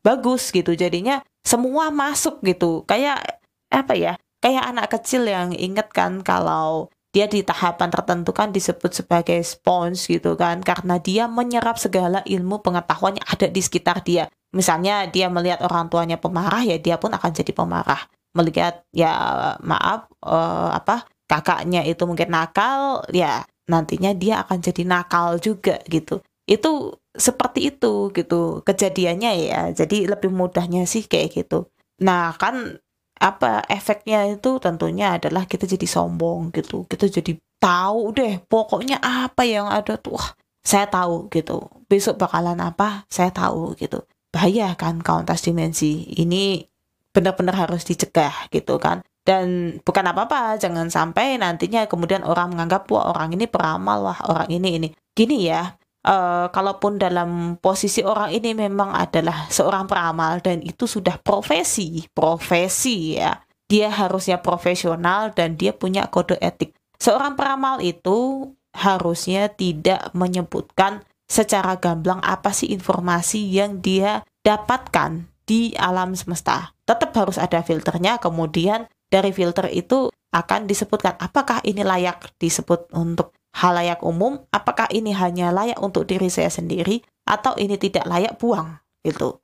bagus 0.00 0.48
gitu. 0.48 0.72
Jadinya 0.72 1.20
semua 1.44 1.92
masuk 1.92 2.40
gitu. 2.40 2.82
Kayak 2.88 3.40
apa 3.68 3.92
ya? 3.92 4.16
Kayak 4.40 4.64
anak 4.72 4.86
kecil 4.92 5.28
yang 5.28 5.52
inget 5.52 5.92
kan 5.92 6.24
kalau 6.24 6.88
dia 7.14 7.30
di 7.30 7.46
tahapan 7.46 7.94
tertentu 7.94 8.34
kan 8.34 8.50
disebut 8.50 8.90
sebagai 8.90 9.38
spons 9.46 10.10
gitu 10.10 10.34
kan 10.34 10.58
karena 10.66 10.98
dia 10.98 11.30
menyerap 11.30 11.78
segala 11.78 12.26
ilmu 12.26 12.58
pengetahuan 12.58 13.14
yang 13.14 13.28
ada 13.30 13.46
di 13.46 13.62
sekitar 13.62 14.02
dia 14.02 14.26
misalnya 14.50 15.06
dia 15.06 15.30
melihat 15.30 15.62
orang 15.62 15.86
tuanya 15.86 16.18
pemarah 16.18 16.66
ya 16.66 16.74
dia 16.82 16.98
pun 16.98 17.14
akan 17.14 17.30
jadi 17.30 17.54
pemarah 17.54 18.10
melihat 18.34 18.82
ya 18.90 19.14
maaf 19.62 20.10
uh, 20.26 20.74
apa 20.74 21.06
kakaknya 21.30 21.84
itu 21.84 22.04
mungkin 22.04 22.32
nakal 22.32 23.04
ya 23.10 23.44
nantinya 23.68 24.12
dia 24.12 24.44
akan 24.44 24.58
jadi 24.60 24.82
nakal 24.84 25.40
juga 25.40 25.80
gitu. 25.88 26.20
Itu 26.44 27.00
seperti 27.16 27.72
itu 27.72 28.12
gitu 28.12 28.60
kejadiannya 28.66 29.32
ya. 29.48 29.60
Jadi 29.72 30.04
lebih 30.04 30.28
mudahnya 30.28 30.84
sih 30.84 31.08
kayak 31.08 31.44
gitu. 31.44 31.68
Nah 32.04 32.36
kan 32.36 32.78
apa 33.14 33.64
efeknya 33.70 34.26
itu 34.28 34.60
tentunya 34.60 35.16
adalah 35.16 35.48
kita 35.48 35.64
jadi 35.64 35.86
sombong 35.88 36.52
gitu. 36.52 36.84
Kita 36.84 37.08
jadi 37.08 37.32
tahu 37.56 38.12
deh 38.12 38.44
pokoknya 38.44 39.00
apa 39.00 39.42
yang 39.48 39.70
ada 39.72 39.96
tuh. 39.96 40.20
Wah 40.20 40.28
saya 40.64 40.88
tahu 40.88 41.32
gitu. 41.32 41.64
Besok 41.88 42.20
bakalan 42.20 42.60
apa? 42.60 43.08
Saya 43.08 43.32
tahu 43.32 43.72
gitu. 43.80 44.04
Bahaya 44.28 44.76
kan 44.76 45.00
kauntas 45.00 45.46
dimensi. 45.46 46.04
Ini 46.12 46.66
benar-benar 47.14 47.54
harus 47.54 47.86
dicegah 47.86 48.50
gitu 48.50 48.76
kan 48.82 49.06
dan 49.24 49.76
bukan 49.80 50.04
apa-apa 50.04 50.60
jangan 50.60 50.92
sampai 50.92 51.40
nantinya 51.40 51.88
kemudian 51.88 52.22
orang 52.22 52.52
menganggap 52.52 52.84
wah 52.92 53.08
orang 53.10 53.32
ini 53.32 53.48
peramal 53.48 54.04
wah 54.04 54.20
orang 54.28 54.48
ini 54.52 54.68
ini 54.76 54.88
gini 55.16 55.48
ya 55.48 55.72
uh, 56.04 56.46
kalaupun 56.52 57.00
dalam 57.00 57.56
posisi 57.58 58.04
orang 58.04 58.30
ini 58.30 58.52
memang 58.52 58.92
adalah 58.92 59.48
seorang 59.48 59.88
peramal 59.88 60.38
dan 60.44 60.60
itu 60.60 60.84
sudah 60.84 61.18
profesi, 61.18 62.04
profesi 62.12 63.18
ya. 63.18 63.40
Dia 63.64 63.88
harusnya 63.88 64.44
profesional 64.44 65.32
dan 65.32 65.56
dia 65.56 65.72
punya 65.72 66.06
kode 66.12 66.36
etik. 66.38 66.76
Seorang 67.00 67.34
peramal 67.34 67.80
itu 67.80 68.52
harusnya 68.76 69.48
tidak 69.48 70.12
menyebutkan 70.12 71.00
secara 71.24 71.80
gamblang 71.80 72.20
apa 72.20 72.52
sih 72.52 72.68
informasi 72.76 73.40
yang 73.48 73.80
dia 73.80 74.20
dapatkan 74.44 75.24
di 75.48 75.72
alam 75.80 76.12
semesta. 76.12 76.76
Tetap 76.84 77.16
harus 77.16 77.40
ada 77.40 77.64
filternya, 77.64 78.20
kemudian 78.20 78.84
dari 79.14 79.30
filter 79.30 79.70
itu 79.70 80.10
akan 80.34 80.66
disebutkan 80.66 81.14
apakah 81.22 81.62
ini 81.62 81.86
layak 81.86 82.34
disebut 82.42 82.90
untuk 82.98 83.30
halayak 83.54 84.02
umum, 84.02 84.42
apakah 84.50 84.90
ini 84.90 85.14
hanya 85.14 85.54
layak 85.54 85.78
untuk 85.78 86.10
diri 86.10 86.26
saya 86.26 86.50
sendiri 86.50 86.98
atau 87.22 87.54
ini 87.54 87.78
tidak 87.78 88.02
layak 88.10 88.34
buang 88.42 88.74
gitu. 89.06 89.38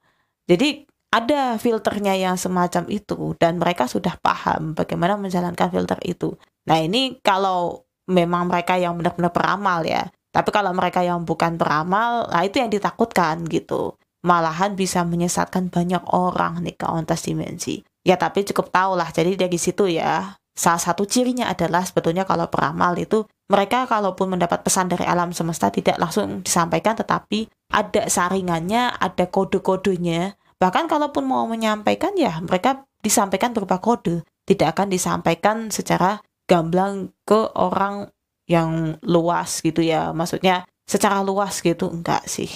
Jadi 0.51 0.83
ada 1.15 1.55
filternya 1.63 2.19
yang 2.19 2.35
semacam 2.35 2.91
itu 2.91 3.39
dan 3.39 3.63
mereka 3.63 3.87
sudah 3.87 4.19
paham 4.19 4.75
bagaimana 4.75 5.15
menjalankan 5.15 5.71
filter 5.71 5.99
itu. 6.03 6.35
Nah, 6.67 6.83
ini 6.83 7.23
kalau 7.23 7.87
memang 8.11 8.51
mereka 8.51 8.75
yang 8.75 8.99
benar-benar 8.99 9.31
peramal 9.31 9.87
ya. 9.87 10.11
Tapi 10.31 10.51
kalau 10.55 10.71
mereka 10.71 11.03
yang 11.03 11.27
bukan 11.27 11.59
peramal, 11.59 12.31
nah 12.31 12.43
itu 12.47 12.63
yang 12.63 12.71
ditakutkan 12.71 13.47
gitu. 13.51 13.99
Malahan 14.23 14.79
bisa 14.79 15.03
menyesatkan 15.03 15.71
banyak 15.71 16.03
orang 16.15 16.63
nih 16.63 16.79
ke 16.79 16.87
dimensi. 17.27 17.83
Ya 18.01 18.17
tapi 18.17 18.49
cukup 18.49 18.73
tahu 18.73 18.97
lah, 18.97 19.13
jadi 19.13 19.37
dari 19.37 19.61
situ 19.61 19.85
ya 19.85 20.41
salah 20.57 20.83
satu 20.83 21.09
cirinya 21.09 21.49
adalah 21.49 21.85
sebetulnya 21.85 22.29
kalau 22.29 22.49
peramal 22.53 22.93
itu 23.01 23.25
mereka 23.49 23.89
kalaupun 23.89 24.37
mendapat 24.37 24.61
pesan 24.63 24.93
dari 24.93 25.03
alam 25.09 25.33
semesta 25.33 25.73
tidak 25.73 25.99
langsung 25.99 26.45
disampaikan 26.45 26.95
tetapi 26.95 27.51
ada 27.73 28.07
saringannya, 28.07 28.95
ada 28.95 29.27
kode-kodenya. 29.27 30.39
Bahkan 30.61 30.87
kalaupun 30.87 31.25
mau 31.25 31.49
menyampaikan 31.49 32.15
ya 32.15 32.39
mereka 32.45 32.85
disampaikan 33.01 33.57
berupa 33.57 33.81
kode, 33.81 34.23
tidak 34.45 34.77
akan 34.77 34.93
disampaikan 34.93 35.57
secara 35.73 36.21
gamblang 36.45 37.11
ke 37.25 37.51
orang 37.57 38.13
yang 38.47 39.01
luas 39.03 39.65
gitu 39.65 39.81
ya. 39.81 40.13
Maksudnya 40.13 40.69
secara 40.85 41.25
luas 41.25 41.59
gitu 41.65 41.89
enggak 41.91 42.27
sih. 42.29 42.51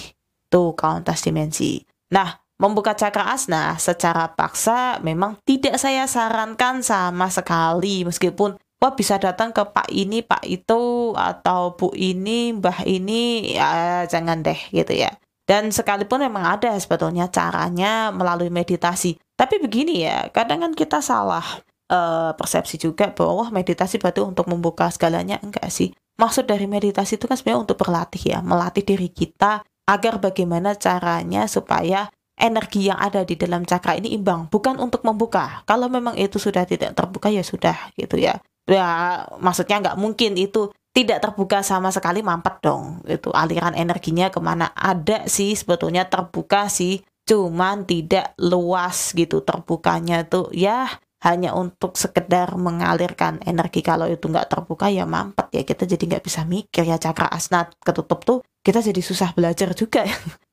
Tuh 0.47 0.77
kauntas 0.77 1.25
dimensi. 1.25 1.81
Nah, 2.13 2.44
Membuka 2.55 2.95
cakra 2.95 3.35
asna 3.35 3.75
secara 3.75 4.31
paksa 4.31 5.03
memang 5.03 5.35
tidak 5.43 5.75
saya 5.75 6.07
sarankan 6.07 6.79
sama 6.79 7.27
sekali 7.27 8.07
meskipun 8.07 8.55
wah 8.79 8.93
bisa 8.95 9.19
datang 9.19 9.51
ke 9.51 9.63
pak 9.65 9.91
ini, 9.91 10.23
pak 10.23 10.43
itu 10.47 11.11
atau 11.15 11.75
bu 11.75 11.91
ini, 11.97 12.55
mbah 12.55 12.85
ini 12.87 13.55
ya 13.55 14.03
jangan 14.07 14.39
deh 14.45 14.59
gitu 14.71 14.93
ya. 14.93 15.11
Dan 15.45 15.69
sekalipun 15.69 16.25
memang 16.25 16.57
ada 16.57 16.73
sebetulnya 16.77 17.29
caranya 17.29 18.09
melalui 18.09 18.49
meditasi. 18.49 19.17
Tapi 19.37 19.61
begini 19.61 20.01
ya, 20.07 20.31
kadang 20.33 20.65
kan 20.65 20.73
kita 20.73 21.05
salah 21.05 21.45
uh, 21.93 22.33
persepsi 22.33 22.81
juga 22.81 23.13
bahwa 23.13 23.53
meditasi 23.53 24.01
berarti 24.01 24.25
untuk 24.25 24.49
membuka 24.49 24.89
segalanya 24.89 25.37
enggak 25.45 25.69
sih. 25.69 25.93
Maksud 26.15 26.49
dari 26.49 26.65
meditasi 26.65 27.19
itu 27.19 27.27
kan 27.29 27.37
sebenarnya 27.37 27.61
untuk 27.67 27.77
berlatih 27.77 28.23
ya, 28.37 28.39
melatih 28.41 28.81
diri 28.87 29.11
kita 29.11 29.61
agar 29.85 30.17
bagaimana 30.17 30.73
caranya 30.73 31.45
supaya 31.45 32.09
energi 32.35 32.91
yang 32.91 32.99
ada 32.99 33.23
di 33.23 33.39
dalam 33.39 33.63
cakra 33.63 33.95
ini 33.95 34.11
imbang, 34.15 34.51
bukan 34.51 34.75
untuk 34.77 35.01
membuka. 35.07 35.63
Kalau 35.63 35.87
memang 35.87 36.19
itu 36.19 36.35
sudah 36.35 36.67
tidak 36.67 36.93
terbuka 36.93 37.31
ya 37.31 37.41
sudah 37.41 37.95
gitu 37.95 38.19
ya. 38.19 38.39
Ya 38.67 38.87
maksudnya 39.39 39.79
nggak 39.81 39.97
mungkin 39.97 40.35
itu 40.35 40.73
tidak 40.95 41.23
terbuka 41.23 41.63
sama 41.63 41.91
sekali 41.91 42.23
mampet 42.23 42.59
dong. 42.63 43.03
Itu 43.07 43.31
aliran 43.31 43.75
energinya 43.75 44.31
ke 44.31 44.39
mana 44.43 44.71
ada 44.75 45.27
sih 45.27 45.55
sebetulnya 45.55 46.07
terbuka 46.07 46.67
sih, 46.67 47.03
cuman 47.25 47.83
tidak 47.89 48.37
luas 48.37 49.11
gitu 49.17 49.41
terbukanya 49.41 50.23
tuh 50.27 50.53
ya 50.53 50.87
hanya 51.25 51.57
untuk 51.57 51.97
sekedar 51.97 52.53
mengalirkan 52.53 53.41
energi 53.49 53.81
kalau 53.81 54.05
itu 54.05 54.29
nggak 54.29 54.45
terbuka 54.45 54.93
ya 54.93 55.09
mampet 55.09 55.49
ya 55.57 55.63
kita 55.65 55.89
jadi 55.89 56.03
nggak 56.05 56.23
bisa 56.23 56.45
mikir 56.45 56.85
ya 56.85 57.01
cakra 57.01 57.25
asnat 57.33 57.73
ketutup 57.81 58.21
tuh 58.21 58.39
kita 58.61 58.85
jadi 58.85 59.01
susah 59.01 59.33
belajar 59.33 59.73
juga 59.73 60.05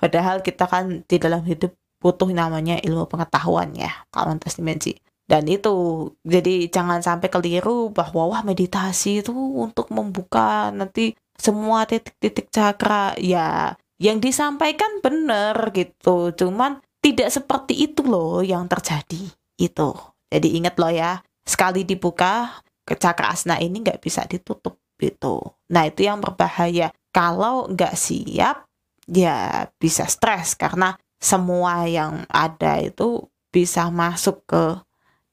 Padahal 0.00 0.40
kita 0.40 0.64
kan 0.64 1.04
di 1.04 1.16
dalam 1.20 1.44
hidup 1.44 1.76
butuh 2.00 2.32
namanya 2.32 2.80
ilmu 2.80 3.04
pengetahuan 3.04 3.76
ya, 3.76 3.92
kalau 4.08 4.32
lintas 4.32 4.56
dimensi. 4.56 4.96
Dan 5.28 5.46
itu, 5.46 6.08
jadi 6.26 6.66
jangan 6.72 7.04
sampai 7.04 7.28
keliru 7.30 7.92
bahwa 7.92 8.32
wah 8.32 8.42
meditasi 8.42 9.22
itu 9.22 9.30
untuk 9.36 9.92
membuka 9.94 10.74
nanti 10.74 11.14
semua 11.38 11.86
titik-titik 11.86 12.50
cakra. 12.50 13.14
Ya, 13.20 13.76
yang 14.00 14.18
disampaikan 14.18 15.04
benar 15.04 15.70
gitu, 15.76 16.32
cuman 16.34 16.80
tidak 17.04 17.30
seperti 17.30 17.76
itu 17.86 18.02
loh 18.02 18.40
yang 18.40 18.66
terjadi. 18.66 19.30
Itu. 19.60 19.92
Jadi 20.32 20.56
ingat 20.56 20.80
loh 20.80 20.90
ya, 20.90 21.20
sekali 21.44 21.84
dibuka, 21.84 22.64
ke 22.90 22.98
cakra 22.98 23.30
asna 23.30 23.60
ini 23.62 23.86
nggak 23.86 24.02
bisa 24.02 24.26
ditutup 24.26 24.82
gitu. 24.98 25.54
Nah 25.70 25.86
itu 25.86 26.10
yang 26.10 26.18
berbahaya. 26.18 26.90
Kalau 27.10 27.70
nggak 27.70 27.94
siap, 27.94 28.69
ya 29.10 29.66
bisa 29.76 30.06
stres 30.06 30.54
karena 30.54 30.94
semua 31.20 31.84
yang 31.84 32.24
ada 32.30 32.78
itu 32.80 33.26
bisa 33.50 33.90
masuk 33.90 34.46
ke 34.46 34.64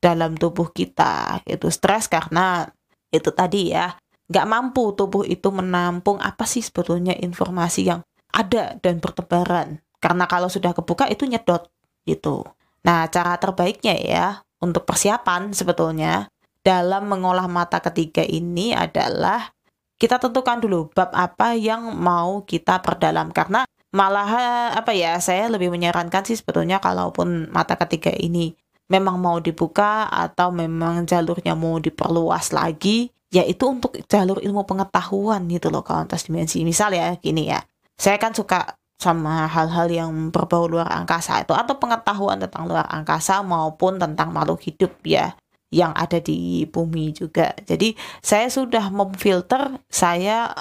dalam 0.02 0.36
tubuh 0.36 0.74
kita. 0.74 1.42
Itu 1.46 1.70
stres 1.70 2.10
karena 2.10 2.68
itu 3.14 3.30
tadi 3.32 3.72
ya 3.72 3.96
nggak 4.28 4.48
mampu 4.50 4.92
tubuh 4.92 5.24
itu 5.24 5.48
menampung 5.54 6.20
apa 6.20 6.44
sih 6.44 6.60
sebetulnya 6.60 7.16
informasi 7.16 7.88
yang 7.88 8.02
ada 8.34 8.76
dan 8.84 9.00
bertebaran. 9.00 9.80
Karena 9.98 10.28
kalau 10.28 10.52
sudah 10.52 10.76
kebuka 10.76 11.08
itu 11.08 11.24
nyedot 11.26 11.72
gitu. 12.04 12.44
Nah 12.84 13.08
cara 13.08 13.40
terbaiknya 13.40 13.96
ya 13.98 14.28
untuk 14.60 14.84
persiapan 14.84 15.56
sebetulnya 15.56 16.28
dalam 16.62 17.08
mengolah 17.08 17.48
mata 17.48 17.80
ketiga 17.80 18.28
ini 18.28 18.76
adalah 18.76 19.56
kita 19.98 20.22
tentukan 20.22 20.62
dulu 20.62 20.94
bab 20.94 21.10
apa 21.12 21.58
yang 21.58 21.98
mau 21.98 22.46
kita 22.46 22.80
perdalam. 22.86 23.34
Karena 23.34 23.66
malah 23.92 24.30
apa 24.78 24.94
ya 24.94 25.18
saya 25.18 25.50
lebih 25.50 25.74
menyarankan 25.74 26.22
sih 26.24 26.38
sebetulnya 26.38 26.78
kalaupun 26.78 27.50
mata 27.50 27.74
ketiga 27.76 28.14
ini 28.14 28.54
memang 28.88 29.18
mau 29.20 29.42
dibuka 29.42 30.08
atau 30.08 30.54
memang 30.54 31.04
jalurnya 31.10 31.58
mau 31.58 31.82
diperluas 31.82 32.56
lagi 32.56 33.10
ya 33.28 33.44
itu 33.44 33.68
untuk 33.68 34.00
jalur 34.08 34.40
ilmu 34.40 34.64
pengetahuan 34.64 35.44
gitu 35.52 35.74
loh 35.74 35.82
kalau 35.82 36.06
atas 36.06 36.30
dimensi. 36.30 36.62
Misal 36.62 36.94
ya 36.94 37.18
gini 37.18 37.50
ya 37.50 37.60
saya 37.98 38.22
kan 38.22 38.32
suka 38.38 38.78
sama 38.98 39.46
hal-hal 39.46 39.90
yang 39.94 40.10
berbau 40.34 40.66
luar 40.66 40.90
angkasa 40.90 41.46
itu 41.46 41.54
atau 41.54 41.78
pengetahuan 41.78 42.42
tentang 42.42 42.66
luar 42.66 42.86
angkasa 42.90 43.46
maupun 43.46 44.02
tentang 44.02 44.34
makhluk 44.34 44.58
hidup 44.66 44.90
ya 45.06 45.38
yang 45.72 45.92
ada 45.96 46.20
di 46.24 46.64
bumi 46.68 47.12
juga. 47.12 47.52
Jadi 47.64 47.96
saya 48.24 48.48
sudah 48.48 48.88
memfilter 48.92 49.84
saya 49.92 50.52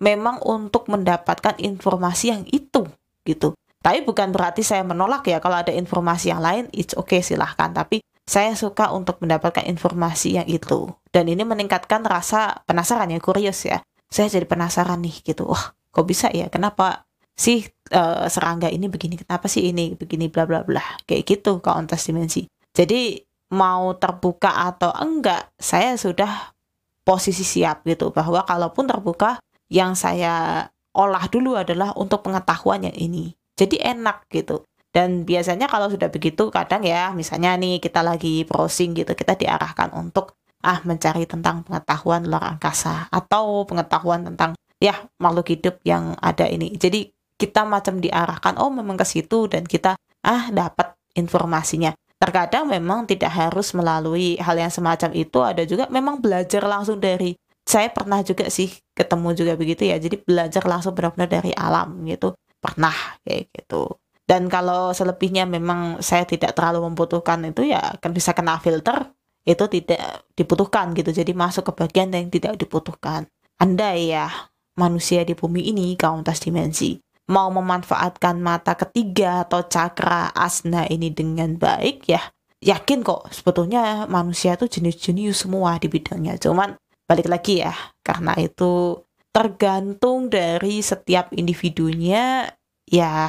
memang 0.00 0.40
untuk 0.42 0.88
mendapatkan 0.88 1.60
informasi 1.60 2.32
yang 2.32 2.42
itu 2.48 2.88
gitu. 3.28 3.52
Tapi 3.80 4.04
bukan 4.04 4.32
berarti 4.32 4.60
saya 4.60 4.84
menolak 4.84 5.24
ya 5.28 5.40
kalau 5.40 5.60
ada 5.60 5.72
informasi 5.72 6.32
yang 6.32 6.44
lain, 6.44 6.68
it's 6.72 6.92
okay 6.96 7.24
silahkan. 7.24 7.72
Tapi 7.72 8.04
saya 8.28 8.52
suka 8.52 8.92
untuk 8.92 9.20
mendapatkan 9.24 9.64
informasi 9.64 10.36
yang 10.36 10.48
itu. 10.48 10.92
Dan 11.08 11.28
ini 11.32 11.42
meningkatkan 11.44 12.04
rasa 12.04 12.60
penasaran 12.68 13.08
ya, 13.08 13.20
kurios 13.20 13.64
ya. 13.64 13.80
Saya 14.12 14.28
jadi 14.28 14.44
penasaran 14.44 15.00
nih 15.00 15.24
gitu. 15.24 15.48
Wah, 15.48 15.72
kok 15.72 16.04
bisa 16.04 16.28
ya? 16.28 16.52
Kenapa 16.52 17.08
sih 17.32 17.64
uh, 17.96 18.28
serangga 18.28 18.68
ini 18.68 18.86
begini? 18.92 19.16
Kenapa 19.16 19.48
sih 19.48 19.72
ini 19.72 19.96
begini 19.96 20.28
bla 20.28 20.44
bla 20.44 20.60
bla? 20.60 20.84
Kayak 21.08 21.24
gitu 21.24 21.64
kalau 21.64 21.80
dimensi. 21.88 22.44
Jadi 22.70 23.16
mau 23.50 23.94
terbuka 23.98 24.70
atau 24.70 24.94
enggak, 24.94 25.50
saya 25.58 25.98
sudah 25.98 26.54
posisi 27.02 27.42
siap 27.42 27.82
gitu 27.84 28.14
bahwa 28.14 28.46
kalaupun 28.46 28.86
terbuka 28.86 29.42
yang 29.66 29.98
saya 29.98 30.66
olah 30.94 31.26
dulu 31.30 31.58
adalah 31.58 31.94
untuk 31.98 32.26
pengetahuan 32.26 32.86
yang 32.86 32.96
ini. 32.98 33.34
Jadi 33.58 33.82
enak 33.82 34.26
gitu. 34.30 34.62
Dan 34.90 35.22
biasanya 35.22 35.70
kalau 35.70 35.86
sudah 35.86 36.10
begitu 36.10 36.50
kadang 36.50 36.82
ya 36.82 37.14
misalnya 37.14 37.54
nih 37.54 37.78
kita 37.78 38.02
lagi 38.02 38.42
browsing 38.42 38.90
gitu 38.98 39.14
kita 39.14 39.38
diarahkan 39.38 39.94
untuk 39.94 40.34
ah 40.66 40.82
mencari 40.82 41.30
tentang 41.30 41.62
pengetahuan 41.62 42.26
luar 42.26 42.58
angkasa 42.58 43.06
atau 43.06 43.62
pengetahuan 43.64 44.26
tentang 44.26 44.58
ya 44.82 44.98
makhluk 45.22 45.54
hidup 45.54 45.78
yang 45.86 46.18
ada 46.18 46.50
ini. 46.50 46.74
Jadi 46.74 47.06
kita 47.38 47.62
macam 47.64 48.02
diarahkan 48.02 48.58
oh 48.58 48.68
memang 48.68 48.98
ke 48.98 49.06
situ 49.06 49.46
dan 49.46 49.62
kita 49.62 49.94
ah 50.26 50.50
dapat 50.50 50.98
informasinya. 51.14 51.94
Terkadang 52.20 52.68
memang 52.68 53.08
tidak 53.08 53.32
harus 53.32 53.72
melalui 53.72 54.36
hal 54.36 54.52
yang 54.60 54.68
semacam 54.68 55.08
itu, 55.16 55.40
ada 55.40 55.64
juga 55.64 55.88
memang 55.88 56.20
belajar 56.20 56.60
langsung 56.68 57.00
dari 57.00 57.32
saya 57.64 57.88
pernah 57.88 58.20
juga 58.20 58.52
sih 58.52 58.68
ketemu 58.92 59.32
juga 59.32 59.52
begitu 59.56 59.88
ya. 59.88 59.96
Jadi 59.96 60.20
belajar 60.20 60.60
langsung 60.68 60.92
benar-benar 60.92 61.32
dari 61.32 61.56
alam 61.56 62.04
gitu. 62.04 62.36
Pernah 62.60 62.92
kayak 63.24 63.48
gitu. 63.56 63.96
Dan 64.28 64.52
kalau 64.52 64.92
selebihnya 64.92 65.48
memang 65.48 66.04
saya 66.04 66.28
tidak 66.28 66.52
terlalu 66.52 66.92
membutuhkan 66.92 67.40
itu 67.48 67.66
ya 67.66 67.98
kan 67.98 68.12
bisa 68.14 68.30
kena 68.36 68.60
filter 68.60 69.10
itu 69.48 69.64
tidak 69.72 70.28
dibutuhkan 70.36 70.92
gitu. 70.92 71.10
Jadi 71.10 71.32
masuk 71.32 71.72
ke 71.72 71.88
bagian 71.88 72.12
yang 72.12 72.28
tidak 72.28 72.60
dibutuhkan. 72.60 73.26
Anda 73.56 73.96
ya 73.96 74.28
manusia 74.76 75.24
di 75.24 75.32
bumi 75.32 75.72
ini 75.72 75.96
kauntas 75.96 76.44
dimensi 76.44 77.00
mau 77.28 77.52
memanfaatkan 77.52 78.40
mata 78.40 78.78
ketiga 78.78 79.44
atau 79.44 79.66
cakra 79.68 80.32
asna 80.32 80.88
ini 80.88 81.12
dengan 81.12 81.54
baik 81.60 82.08
ya 82.08 82.22
yakin 82.60 83.00
kok 83.00 83.32
sebetulnya 83.32 84.04
manusia 84.06 84.54
itu 84.54 84.68
jenis-jenis 84.68 85.48
semua 85.48 85.80
di 85.80 85.88
bidangnya. 85.88 86.36
Cuman 86.36 86.76
balik 87.08 87.26
lagi 87.26 87.64
ya 87.64 87.72
karena 88.04 88.36
itu 88.36 89.00
tergantung 89.32 90.28
dari 90.28 90.84
setiap 90.84 91.32
individunya 91.34 92.46
ya 92.86 93.28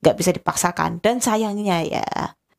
nggak 0.00 0.16
bisa 0.16 0.30
dipaksakan. 0.32 0.98
Dan 1.04 1.20
sayangnya 1.20 1.84
ya 1.84 2.06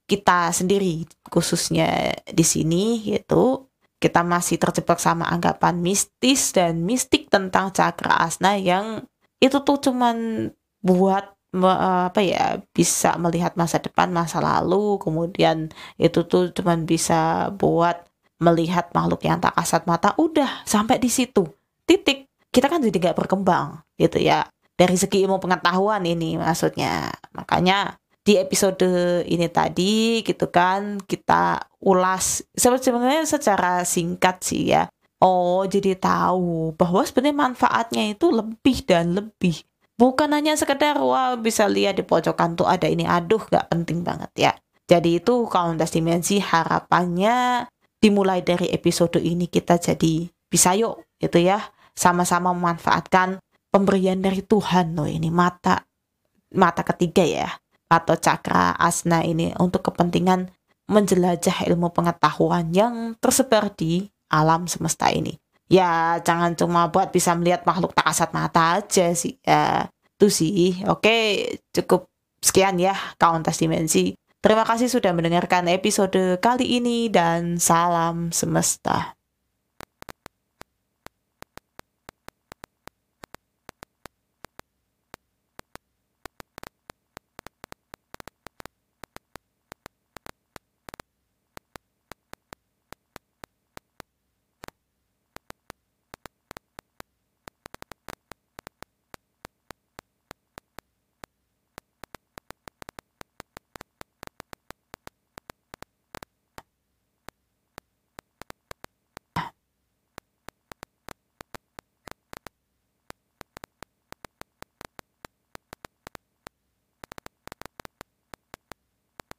kita 0.05 0.53
sendiri 0.53 1.09
khususnya 1.33 2.13
di 2.29 2.45
sini 2.45 3.01
yaitu 3.09 3.65
kita 3.97 4.21
masih 4.21 4.61
terjebak 4.61 5.01
sama 5.01 5.25
anggapan 5.25 5.81
mistis 5.81 6.53
dan 6.53 6.85
mistik 6.85 7.33
tentang 7.33 7.73
cakra 7.73 8.21
asna 8.21 8.53
yang 8.53 9.09
itu 9.45 9.61
tuh 9.61 9.77
cuman 9.77 10.49
buat 10.81 11.37
apa 11.63 12.19
ya 12.19 12.59
bisa 12.75 13.15
melihat 13.15 13.53
masa 13.55 13.77
depan 13.79 14.09
masa 14.09 14.41
lalu. 14.41 14.97
Kemudian 14.97 15.69
itu 16.01 16.25
tuh 16.25 16.49
cuman 16.51 16.83
bisa 16.89 17.53
buat 17.53 18.09
melihat 18.41 18.91
makhluk 18.91 19.23
yang 19.23 19.39
tak 19.39 19.55
kasat 19.55 19.85
mata. 19.87 20.17
Udah 20.17 20.65
sampai 20.67 20.97
di 20.99 21.07
situ. 21.07 21.45
Titik. 21.85 22.27
Kita 22.49 22.67
kan 22.67 22.81
jadi 22.83 22.97
nggak 22.97 23.17
berkembang 23.21 23.85
gitu 23.95 24.19
ya. 24.19 24.49
Dari 24.75 24.95
segi 24.99 25.23
ilmu 25.23 25.39
pengetahuan 25.39 26.03
ini 26.03 26.35
maksudnya. 26.35 27.13
Makanya 27.31 27.95
di 28.25 28.41
episode 28.41 29.21
ini 29.23 29.47
tadi 29.47 30.25
gitu 30.25 30.51
kan 30.51 30.99
kita 30.99 31.71
ulas. 31.85 32.43
Sebenarnya 32.57 33.23
secara 33.23 33.85
singkat 33.87 34.43
sih 34.43 34.75
ya. 34.75 34.91
Oh, 35.23 35.63
jadi 35.63 35.95
tahu 35.95 36.75
bahwa 36.75 37.01
sebenarnya 37.07 37.37
manfaatnya 37.49 38.03
itu 38.11 38.29
lebih 38.29 38.83
dan 38.83 39.15
lebih. 39.15 39.63
Bukan 39.95 40.27
hanya 40.35 40.59
sekedar 40.59 40.99
wah 40.99 41.39
bisa 41.39 41.71
lihat 41.71 41.95
di 41.95 42.03
pojokan 42.03 42.59
tuh 42.59 42.67
ada 42.67 42.83
ini 42.91 43.07
aduh 43.07 43.39
gak 43.47 43.71
penting 43.71 44.03
banget 44.03 44.31
ya. 44.35 44.51
Jadi 44.85 45.23
itu 45.23 45.47
Kauntas 45.47 45.95
Dimensi 45.95 46.37
harapannya 46.43 47.65
dimulai 48.03 48.43
dari 48.43 48.69
episode 48.69 49.17
ini 49.17 49.47
kita 49.49 49.79
jadi 49.81 50.29
bisa 50.51 50.77
yuk 50.77 51.01
gitu 51.17 51.41
ya 51.41 51.57
sama-sama 51.95 52.53
memanfaatkan 52.53 53.41
pemberian 53.73 54.21
dari 54.21 54.45
Tuhan 54.45 54.93
loh 54.93 55.09
ini 55.09 55.33
mata 55.33 55.81
mata 56.53 56.85
ketiga 56.85 57.25
ya 57.25 57.49
atau 57.89 58.13
cakra 58.13 58.77
asna 58.77 59.25
ini 59.25 59.57
untuk 59.57 59.89
kepentingan 59.89 60.53
menjelajah 60.85 61.65
ilmu 61.65 61.89
pengetahuan 61.89 62.69
yang 62.69 63.17
tersebar 63.17 63.73
di 63.73 64.05
alam 64.41 64.67
semesta 64.67 65.07
ini. 65.11 65.39
Ya 65.65 66.21
jangan 66.21 66.53
cuma 66.53 66.91
buat 66.93 67.09
bisa 67.09 67.33
melihat 67.33 67.65
makhluk 67.65 67.95
tak 67.97 68.11
kasat 68.11 68.29
mata 68.35 68.83
aja 68.83 69.15
sih. 69.15 69.39
Ya, 69.41 69.89
itu 70.19 70.27
sih. 70.29 70.83
Oke, 70.91 71.47
cukup 71.73 72.11
sekian 72.43 72.77
ya 72.77 72.93
Kauntas 73.17 73.57
Dimensi. 73.57 74.13
Terima 74.45 74.61
kasih 74.61 74.85
sudah 74.85 75.09
mendengarkan 75.09 75.65
episode 75.73 76.37
kali 76.37 76.77
ini 76.77 77.09
dan 77.09 77.57
salam 77.57 78.29
semesta. 78.29 79.14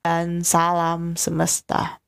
Dan 0.06 0.46
salam 0.46 1.18
semesta. 1.18 2.05